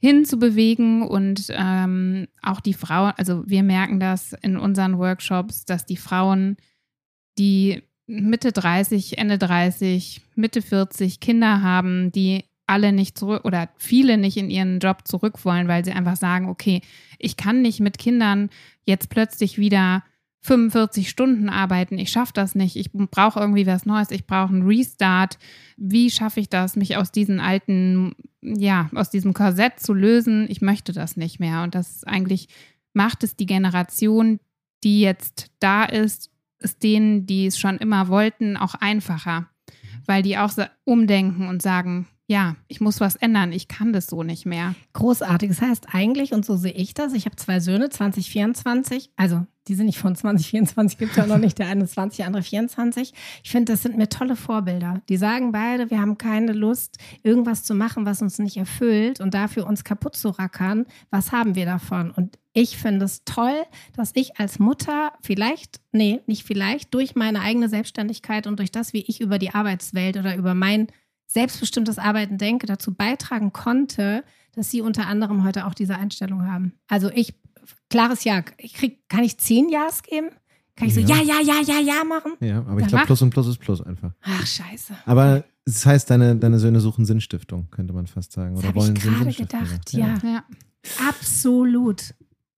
hinzubewegen 0.00 1.02
und 1.02 1.46
ähm, 1.50 2.28
auch 2.42 2.60
die 2.60 2.74
Frauen, 2.74 3.12
also 3.16 3.42
wir 3.46 3.62
merken 3.62 4.00
das 4.00 4.34
in 4.42 4.58
unseren 4.58 4.98
Workshops, 4.98 5.64
dass 5.64 5.86
die 5.86 5.96
Frauen, 5.96 6.56
die 7.38 7.82
Mitte 8.06 8.52
30, 8.52 9.16
Ende 9.16 9.38
30, 9.38 10.20
Mitte 10.34 10.60
40 10.60 11.20
Kinder 11.20 11.62
haben, 11.62 12.12
die 12.12 12.44
alle 12.66 12.92
nicht 12.92 13.18
zurück 13.18 13.44
oder 13.44 13.70
viele 13.76 14.18
nicht 14.18 14.36
in 14.36 14.50
ihren 14.50 14.78
Job 14.78 15.06
zurück 15.06 15.44
wollen, 15.44 15.68
weil 15.68 15.84
sie 15.84 15.92
einfach 15.92 16.16
sagen, 16.16 16.48
okay, 16.48 16.82
ich 17.18 17.36
kann 17.36 17.62
nicht 17.62 17.80
mit 17.80 17.98
Kindern 17.98 18.50
jetzt 18.84 19.08
plötzlich 19.10 19.58
wieder 19.58 20.02
45 20.44 21.08
Stunden 21.08 21.48
arbeiten, 21.48 21.96
ich 21.96 22.10
schaffe 22.10 22.34
das 22.34 22.54
nicht, 22.54 22.76
ich 22.76 22.92
brauche 22.92 23.40
irgendwie 23.40 23.66
was 23.66 23.86
Neues, 23.86 24.10
ich 24.10 24.26
brauche 24.26 24.52
einen 24.52 24.66
Restart. 24.66 25.38
Wie 25.78 26.10
schaffe 26.10 26.38
ich 26.38 26.50
das, 26.50 26.76
mich 26.76 26.98
aus 26.98 27.10
diesen 27.10 27.40
alten, 27.40 28.14
ja, 28.42 28.90
aus 28.94 29.08
diesem 29.08 29.32
Korsett 29.32 29.80
zu 29.80 29.94
lösen? 29.94 30.46
Ich 30.50 30.60
möchte 30.60 30.92
das 30.92 31.16
nicht 31.16 31.40
mehr. 31.40 31.62
Und 31.62 31.74
das 31.74 32.04
eigentlich 32.04 32.48
macht 32.92 33.24
es 33.24 33.36
die 33.36 33.46
Generation, 33.46 34.38
die 34.84 35.00
jetzt 35.00 35.50
da 35.60 35.84
ist, 35.84 36.30
ist 36.58 36.82
denen, 36.82 37.24
die 37.24 37.46
es 37.46 37.58
schon 37.58 37.78
immer 37.78 38.08
wollten, 38.08 38.58
auch 38.58 38.74
einfacher, 38.74 39.48
weil 40.04 40.22
die 40.22 40.36
auch 40.36 40.52
umdenken 40.84 41.48
und 41.48 41.62
sagen, 41.62 42.06
ja, 42.26 42.56
ich 42.68 42.82
muss 42.82 43.00
was 43.00 43.16
ändern, 43.16 43.50
ich 43.50 43.66
kann 43.66 43.94
das 43.94 44.08
so 44.08 44.22
nicht 44.22 44.44
mehr. 44.44 44.74
Großartig. 44.92 45.48
Das 45.48 45.62
heißt 45.62 45.86
eigentlich, 45.94 46.34
und 46.34 46.44
so 46.44 46.56
sehe 46.56 46.72
ich 46.72 46.92
das, 46.92 47.14
ich 47.14 47.24
habe 47.24 47.36
zwei 47.36 47.60
Söhne, 47.60 47.88
2024, 47.88 49.10
also 49.16 49.46
die 49.68 49.74
sind 49.74 49.86
nicht 49.86 49.98
von 49.98 50.14
2024, 50.14 50.98
gibt 50.98 51.12
es 51.12 51.16
ja 51.16 51.26
noch 51.26 51.38
nicht, 51.38 51.58
der 51.58 51.68
eine 51.68 51.86
20, 51.86 52.18
der 52.18 52.26
andere 52.26 52.42
24. 52.42 53.12
Ich 53.42 53.50
finde, 53.50 53.72
das 53.72 53.82
sind 53.82 53.96
mir 53.96 54.08
tolle 54.08 54.36
Vorbilder. 54.36 55.00
Die 55.08 55.16
sagen 55.16 55.52
beide, 55.52 55.90
wir 55.90 56.00
haben 56.00 56.18
keine 56.18 56.52
Lust, 56.52 56.98
irgendwas 57.22 57.64
zu 57.64 57.74
machen, 57.74 58.04
was 58.04 58.22
uns 58.22 58.38
nicht 58.38 58.56
erfüllt 58.56 59.20
und 59.20 59.34
dafür 59.34 59.66
uns 59.66 59.84
kaputt 59.84 60.16
zu 60.16 60.28
rackern. 60.30 60.86
Was 61.10 61.32
haben 61.32 61.54
wir 61.54 61.64
davon? 61.64 62.10
Und 62.10 62.38
ich 62.52 62.76
finde 62.76 63.04
es 63.04 63.24
toll, 63.24 63.64
dass 63.96 64.12
ich 64.14 64.38
als 64.38 64.58
Mutter 64.58 65.12
vielleicht, 65.22 65.80
nee, 65.92 66.20
nicht 66.26 66.44
vielleicht, 66.44 66.94
durch 66.94 67.16
meine 67.16 67.40
eigene 67.40 67.68
Selbstständigkeit 67.68 68.46
und 68.46 68.58
durch 68.58 68.70
das, 68.70 68.92
wie 68.92 69.04
ich 69.06 69.20
über 69.20 69.38
die 69.38 69.54
Arbeitswelt 69.54 70.16
oder 70.16 70.36
über 70.36 70.54
mein 70.54 70.88
selbstbestimmtes 71.26 71.98
Arbeiten 71.98 72.38
denke, 72.38 72.66
dazu 72.66 72.94
beitragen 72.94 73.52
konnte, 73.52 74.24
dass 74.54 74.70
sie 74.70 74.82
unter 74.82 75.06
anderem 75.08 75.44
heute 75.44 75.66
auch 75.66 75.74
diese 75.74 75.96
Einstellung 75.96 76.46
haben. 76.46 76.74
Also 76.86 77.10
ich, 77.10 77.34
klares 77.90 78.24
Ja, 78.24 78.42
ich 78.58 78.74
krieg, 78.74 79.08
kann 79.08 79.24
ich 79.24 79.38
zehn 79.38 79.68
Ja's 79.68 80.02
geben? 80.02 80.30
Kann 80.76 80.88
ich 80.88 80.96
ja. 80.96 81.06
so 81.06 81.12
ja, 81.12 81.22
ja, 81.22 81.40
ja, 81.40 81.60
ja, 81.62 81.80
ja 81.80 82.04
machen? 82.04 82.32
Ja, 82.40 82.58
aber 82.58 82.80
ich 82.80 82.88
glaube, 82.88 83.06
Plus 83.06 83.22
und 83.22 83.30
Plus 83.30 83.46
ist 83.46 83.58
Plus 83.58 83.80
einfach. 83.80 84.12
Ach, 84.22 84.46
scheiße. 84.46 84.94
Aber 85.06 85.44
das 85.64 85.86
heißt, 85.86 86.10
deine, 86.10 86.36
deine 86.36 86.58
Söhne 86.58 86.80
suchen 86.80 87.04
Sinnstiftung, 87.04 87.68
könnte 87.70 87.94
man 87.94 88.06
fast 88.06 88.32
sagen. 88.32 88.56
Oder 88.56 88.72
das 88.72 88.74
wollen 88.74 88.96
ich 88.96 89.02
gerade 89.02 89.32
gedacht, 89.32 89.92
ja. 89.92 90.06
ja. 90.06 90.18
ja. 90.22 90.44
Absolut. 91.08 92.14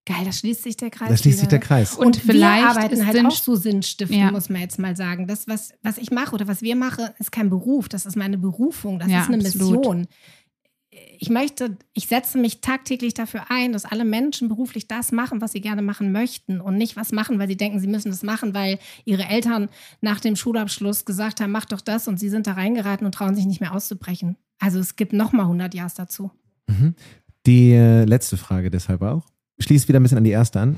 Geil, 0.06 0.24
da 0.24 0.32
schließt 0.32 0.62
sich 0.62 0.76
der 0.76 0.90
Kreis. 0.90 1.08
Da 1.08 1.16
schließt 1.16 1.40
sich 1.40 1.48
der 1.48 1.58
Kreis. 1.58 1.96
Und, 1.96 2.06
und 2.06 2.16
vielleicht 2.16 2.62
wir 2.62 2.68
arbeiten 2.68 3.06
halt 3.06 3.26
auch 3.26 3.30
so 3.32 3.56
Sinnstiften, 3.56 4.16
ja. 4.16 4.30
muss 4.30 4.48
man 4.48 4.60
jetzt 4.60 4.78
mal 4.78 4.96
sagen. 4.96 5.26
Das, 5.26 5.48
was, 5.48 5.74
was 5.82 5.98
ich 5.98 6.12
mache 6.12 6.32
oder 6.32 6.46
was 6.46 6.62
wir 6.62 6.76
machen, 6.76 7.08
ist 7.18 7.32
kein 7.32 7.50
Beruf. 7.50 7.88
Das 7.88 8.06
ist 8.06 8.16
meine 8.16 8.38
Berufung. 8.38 9.00
Das 9.00 9.10
ja, 9.10 9.22
ist 9.22 9.28
eine 9.28 9.44
absolut. 9.44 9.78
Mission. 9.78 10.06
Ich 11.18 11.30
möchte, 11.30 11.76
ich 11.94 12.08
setze 12.08 12.38
mich 12.38 12.60
tagtäglich 12.60 13.14
dafür 13.14 13.44
ein, 13.48 13.72
dass 13.72 13.84
alle 13.84 14.04
Menschen 14.04 14.48
beruflich 14.48 14.86
das 14.86 15.12
machen, 15.12 15.40
was 15.40 15.52
sie 15.52 15.60
gerne 15.60 15.82
machen 15.82 16.12
möchten 16.12 16.60
und 16.60 16.76
nicht 16.76 16.96
was 16.96 17.12
machen, 17.12 17.38
weil 17.38 17.48
sie 17.48 17.56
denken, 17.56 17.80
sie 17.80 17.86
müssen 17.86 18.10
das 18.10 18.22
machen, 18.22 18.54
weil 18.54 18.78
ihre 19.04 19.24
Eltern 19.24 19.68
nach 20.00 20.20
dem 20.20 20.36
Schulabschluss 20.36 21.04
gesagt 21.04 21.40
haben, 21.40 21.52
mach 21.52 21.64
doch 21.64 21.80
das 21.80 22.06
und 22.06 22.20
sie 22.20 22.28
sind 22.28 22.46
da 22.46 22.52
reingeraten 22.52 23.06
und 23.06 23.14
trauen 23.14 23.34
sich 23.34 23.46
nicht 23.46 23.60
mehr 23.60 23.74
auszubrechen. 23.74 24.36
Also 24.58 24.78
es 24.78 24.96
gibt 24.96 25.12
nochmal 25.12 25.46
100 25.46 25.74
Jahres 25.74 25.94
dazu. 25.94 26.30
Mhm. 26.66 26.94
Die 27.46 27.72
äh, 27.72 28.04
letzte 28.04 28.36
Frage 28.36 28.70
deshalb 28.70 29.02
auch 29.02 29.26
schließt 29.58 29.88
wieder 29.88 30.00
ein 30.00 30.02
bisschen 30.02 30.18
an 30.18 30.24
die 30.24 30.30
erste 30.30 30.60
an. 30.60 30.76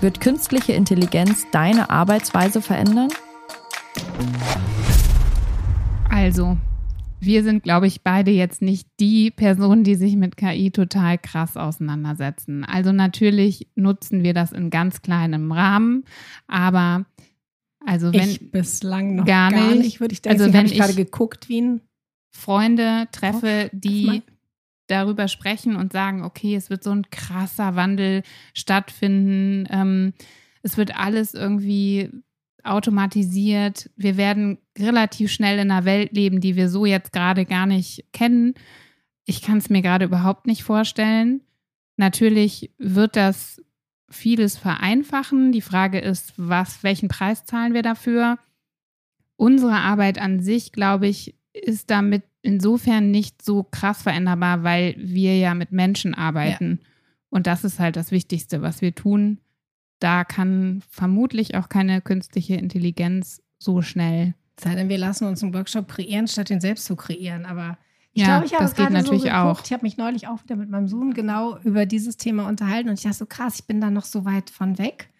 Wird 0.00 0.20
künstliche 0.20 0.72
Intelligenz 0.72 1.44
deine 1.52 1.90
Arbeitsweise 1.90 2.62
verändern? 2.62 3.08
Also, 6.08 6.56
wir 7.20 7.44
sind, 7.44 7.62
glaube 7.62 7.86
ich, 7.86 8.02
beide 8.02 8.30
jetzt 8.30 8.62
nicht 8.62 8.88
die 8.98 9.30
Personen, 9.30 9.84
die 9.84 9.94
sich 9.94 10.16
mit 10.16 10.36
KI 10.36 10.70
total 10.70 11.18
krass 11.18 11.56
auseinandersetzen. 11.56 12.64
Also 12.64 12.92
natürlich 12.92 13.68
nutzen 13.74 14.24
wir 14.24 14.34
das 14.34 14.52
in 14.52 14.70
ganz 14.70 15.02
kleinem 15.02 15.52
Rahmen, 15.52 16.04
aber 16.46 17.04
also 17.84 18.12
wenn 18.12 18.30
ich 18.30 18.50
bislang 18.50 19.16
noch 19.16 19.24
gar 19.24 19.50
nicht, 19.50 19.60
gar 19.60 19.74
nicht 19.74 20.00
würde 20.00 20.12
ich 20.12 20.22
denken, 20.22 20.40
also 20.40 20.52
wenn 20.52 20.66
ich 20.66 20.74
gerade 20.74 20.94
geguckt, 20.94 21.48
wie 21.48 21.60
ein 21.60 21.80
Freunde 22.30 23.08
treffe, 23.12 23.70
die 23.72 24.22
darüber 24.86 25.28
sprechen 25.28 25.76
und 25.76 25.92
sagen, 25.92 26.22
okay, 26.22 26.56
es 26.56 26.68
wird 26.68 26.82
so 26.82 26.90
ein 26.90 27.08
krasser 27.10 27.76
Wandel 27.76 28.22
stattfinden, 28.54 29.66
ähm, 29.70 30.12
es 30.62 30.76
wird 30.76 30.96
alles 30.96 31.34
irgendwie 31.34 32.10
automatisiert, 32.64 33.90
wir 33.96 34.16
werden 34.16 34.58
relativ 34.78 35.30
schnell 35.30 35.58
in 35.58 35.70
einer 35.70 35.84
Welt 35.84 36.12
leben, 36.12 36.40
die 36.40 36.56
wir 36.56 36.68
so 36.68 36.86
jetzt 36.86 37.12
gerade 37.12 37.44
gar 37.44 37.66
nicht 37.66 38.04
kennen. 38.12 38.54
Ich 39.24 39.42
kann 39.42 39.58
es 39.58 39.70
mir 39.70 39.82
gerade 39.82 40.06
überhaupt 40.06 40.46
nicht 40.46 40.62
vorstellen. 40.62 41.42
Natürlich 41.96 42.72
wird 42.78 43.16
das 43.16 43.62
vieles 44.08 44.56
vereinfachen. 44.56 45.52
Die 45.52 45.60
Frage 45.60 45.98
ist, 45.98 46.32
was, 46.36 46.82
welchen 46.82 47.08
Preis 47.08 47.44
zahlen 47.44 47.74
wir 47.74 47.82
dafür? 47.82 48.38
Unsere 49.36 49.76
Arbeit 49.76 50.18
an 50.18 50.40
sich, 50.40 50.72
glaube 50.72 51.06
ich, 51.06 51.34
ist 51.52 51.90
damit 51.90 52.22
insofern 52.42 53.10
nicht 53.10 53.42
so 53.42 53.62
krass 53.62 54.02
veränderbar, 54.02 54.62
weil 54.62 54.94
wir 54.98 55.36
ja 55.38 55.54
mit 55.54 55.72
Menschen 55.72 56.14
arbeiten. 56.14 56.80
Ja. 56.82 56.88
Und 57.30 57.46
das 57.46 57.64
ist 57.64 57.78
halt 57.78 57.96
das 57.96 58.10
Wichtigste, 58.10 58.62
was 58.62 58.80
wir 58.80 58.94
tun. 58.94 59.38
Da 60.00 60.24
kann 60.24 60.82
vermutlich 60.90 61.54
auch 61.54 61.68
keine 61.68 62.00
künstliche 62.00 62.54
Intelligenz 62.54 63.42
so 63.58 63.82
schnell. 63.82 64.34
Sei 64.58 64.74
denn, 64.74 64.88
wir 64.88 64.98
lassen 64.98 65.26
uns 65.26 65.42
einen 65.42 65.54
Workshop 65.54 65.88
kreieren, 65.88 66.26
statt 66.26 66.50
ihn 66.50 66.60
selbst 66.60 66.86
zu 66.86 66.96
kreieren. 66.96 67.46
Aber 67.46 67.78
ich 68.12 68.22
ja, 68.22 68.26
glaube, 68.26 68.46
ich 68.46 68.54
habe 68.54 68.64
das 68.64 68.74
geht 68.74 68.90
natürlich 68.90 69.22
so 69.22 69.30
auch. 69.30 69.62
Ich 69.64 69.72
habe 69.72 69.82
mich 69.82 69.96
neulich 69.96 70.26
auch 70.26 70.42
wieder 70.42 70.56
mit 70.56 70.68
meinem 70.68 70.88
Sohn 70.88 71.14
genau 71.14 71.58
über 71.58 71.86
dieses 71.86 72.16
Thema 72.16 72.48
unterhalten 72.48 72.88
und 72.88 72.98
ich 72.98 73.04
dachte 73.04 73.18
so 73.18 73.26
krass, 73.26 73.60
ich 73.60 73.66
bin 73.66 73.80
da 73.80 73.90
noch 73.90 74.04
so 74.04 74.24
weit 74.24 74.50
von 74.50 74.78
weg. 74.78 75.10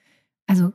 Also 0.47 0.73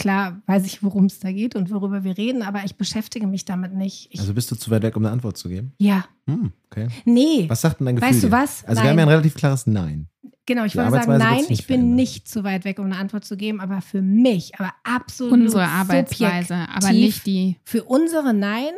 Klar 0.00 0.40
weiß 0.46 0.64
ich, 0.64 0.82
worum 0.82 1.04
es 1.04 1.20
da 1.20 1.30
geht 1.30 1.54
und 1.54 1.70
worüber 1.70 2.04
wir 2.04 2.16
reden, 2.16 2.40
aber 2.40 2.64
ich 2.64 2.76
beschäftige 2.76 3.26
mich 3.26 3.44
damit 3.44 3.74
nicht. 3.74 4.08
Ich 4.10 4.20
also 4.20 4.32
bist 4.32 4.50
du 4.50 4.56
zu 4.56 4.70
weit 4.70 4.82
weg, 4.82 4.96
um 4.96 5.04
eine 5.04 5.12
Antwort 5.12 5.36
zu 5.36 5.50
geben? 5.50 5.74
Ja. 5.76 6.06
Hm, 6.26 6.52
okay. 6.70 6.88
Nee. 7.04 7.44
Was 7.48 7.60
sagt 7.60 7.80
denn 7.80 7.84
dein 7.84 7.96
Gefühl? 7.96 8.10
Weißt 8.10 8.22
du 8.24 8.30
was? 8.30 8.64
Also 8.64 8.76
nein. 8.76 8.84
wir 8.84 8.90
haben 8.92 8.98
ja 8.98 9.04
ein 9.04 9.08
relativ 9.10 9.34
klares 9.34 9.66
Nein. 9.66 10.08
Genau, 10.50 10.64
ich 10.64 10.76
wollte 10.76 10.90
sagen, 10.90 11.16
nein, 11.16 11.44
ich 11.48 11.68
bin 11.68 11.76
verändern. 11.76 11.94
nicht 11.94 12.26
zu 12.26 12.42
weit 12.42 12.64
weg, 12.64 12.80
um 12.80 12.86
eine 12.86 12.96
Antwort 12.96 13.24
zu 13.24 13.36
geben, 13.36 13.60
aber 13.60 13.80
für 13.80 14.02
mich, 14.02 14.52
aber 14.58 14.72
absolut 14.82 15.32
unsere 15.32 15.62
Arbeitsweise, 15.62 16.66
aber 16.74 16.90
nicht 16.90 17.24
die. 17.24 17.56
Für 17.62 17.84
unsere 17.84 18.34
Nein 18.34 18.72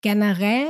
generell 0.00 0.66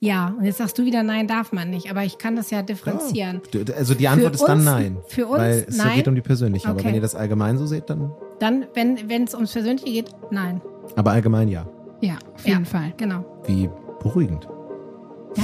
ja, 0.00 0.34
und 0.38 0.46
jetzt 0.46 0.56
sagst 0.56 0.78
du 0.78 0.86
wieder, 0.86 1.02
nein, 1.02 1.28
darf 1.28 1.52
man 1.52 1.68
nicht. 1.68 1.90
Aber 1.90 2.02
ich 2.04 2.16
kann 2.16 2.34
das 2.34 2.50
ja 2.50 2.62
differenzieren. 2.62 3.42
Oh. 3.54 3.72
Also 3.76 3.94
die 3.94 4.08
Antwort 4.08 4.34
für 4.34 4.42
ist 4.42 4.48
dann 4.48 4.64
nein. 4.64 4.96
Für 5.08 5.26
uns 5.26 5.38
weil 5.38 5.64
es 5.68 5.76
nein. 5.76 5.94
geht 5.94 6.08
um 6.08 6.14
die 6.14 6.22
persönliche. 6.22 6.66
Okay. 6.68 6.76
Aber 6.76 6.84
wenn 6.88 6.94
ihr 6.94 7.00
das 7.02 7.14
allgemein 7.14 7.58
so 7.58 7.66
seht, 7.66 7.90
dann. 7.90 8.10
Dann, 8.40 8.66
wenn 8.74 9.24
es 9.24 9.34
ums 9.34 9.52
Persönliche 9.52 9.84
geht, 9.84 10.10
nein. 10.30 10.62
Aber 10.96 11.10
allgemein 11.10 11.48
ja. 11.48 11.68
Ja, 12.00 12.16
auf 12.34 12.46
jeden 12.46 12.64
ja, 12.64 12.70
Fall. 12.70 12.94
Genau. 12.96 13.24
Wie 13.46 13.68
beruhigend. 14.00 14.48
Ja, 15.36 15.42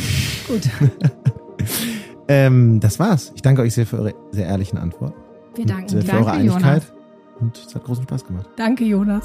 gut. 0.49 0.63
ähm, 2.29 2.81
das 2.81 2.99
war's. 2.99 3.33
Ich 3.35 3.43
danke 3.43 3.63
euch 3.63 3.75
sehr 3.75 3.87
für 3.87 3.99
eure 3.99 4.15
sehr 4.31 4.47
ehrlichen 4.47 4.79
Antworten. 4.79 5.17
Wir 5.55 5.67
danken 5.67 5.95
und, 5.95 5.99
äh, 5.99 6.01
für 6.03 6.07
danke, 6.07 6.25
eure 6.25 6.33
Einigkeit. 6.33 6.83
Jonas. 6.83 6.93
Und 7.41 7.59
es 7.67 7.75
hat 7.75 7.85
großen 7.85 8.03
Spaß 8.05 8.27
gemacht. 8.27 8.47
Danke, 8.57 8.85
Jonas. 8.85 9.25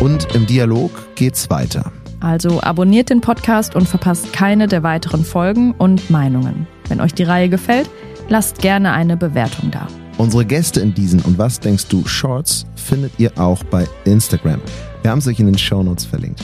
Und 0.00 0.34
im 0.34 0.46
Dialog 0.46 0.90
geht's 1.16 1.50
weiter. 1.50 1.92
Also 2.20 2.62
abonniert 2.62 3.10
den 3.10 3.20
Podcast 3.20 3.74
und 3.74 3.88
verpasst 3.88 4.32
keine 4.32 4.68
der 4.68 4.82
weiteren 4.82 5.24
Folgen 5.24 5.72
und 5.72 6.10
Meinungen. 6.10 6.66
Wenn 6.88 7.00
euch 7.00 7.14
die 7.14 7.24
Reihe 7.24 7.48
gefällt, 7.48 7.90
lasst 8.28 8.60
gerne 8.60 8.92
eine 8.92 9.16
Bewertung 9.16 9.70
da. 9.70 9.86
Unsere 10.18 10.44
Gäste 10.44 10.80
in 10.80 10.94
diesen 10.94 11.20
und 11.20 11.38
was 11.38 11.60
denkst 11.60 11.88
du 11.88 12.06
Shorts 12.06 12.66
findet 12.74 13.12
ihr 13.18 13.32
auch 13.38 13.62
bei 13.64 13.86
Instagram. 14.04 14.60
Wir 15.06 15.12
haben 15.12 15.20
es 15.20 15.28
euch 15.28 15.38
in 15.38 15.46
den 15.46 15.56
Shownotes 15.56 16.04
verlinkt. 16.04 16.42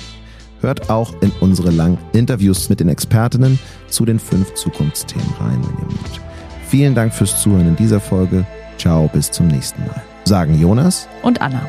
Hört 0.61 0.89
auch 0.89 1.21
in 1.21 1.33
unsere 1.41 1.73
langen 1.73 1.99
Interviews 2.13 2.69
mit 2.69 2.79
den 2.79 2.91
Expertinnen 2.91 3.59
zu 3.89 4.05
den 4.05 4.21
fünf 4.21 4.55
Zukunftsthemen 4.55 5.27
rein, 5.41 5.59
wenn 5.65 5.79
ihr 5.79 5.93
mögt. 5.93 6.21
Vielen 6.69 6.95
Dank 6.95 7.13
fürs 7.13 7.43
Zuhören 7.43 7.67
in 7.67 7.75
dieser 7.75 7.99
Folge. 7.99 8.47
Ciao, 8.79 9.11
bis 9.13 9.33
zum 9.33 9.49
nächsten 9.49 9.85
Mal. 9.85 10.01
Sagen 10.27 10.61
Jonas 10.61 11.09
und 11.25 11.43
Anna. 11.43 11.69